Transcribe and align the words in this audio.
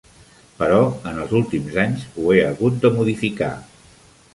Però 0.61 0.79
en 1.11 1.21
els 1.25 1.37
últims 1.41 1.79
anys 1.85 2.09
ho 2.25 2.35
he 2.35 2.41
hagut 2.49 2.85
de 2.87 2.97
modificar. 3.01 3.57